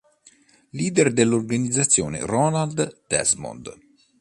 [0.71, 3.71] Leader dell’organizzazione: Roland Desmond.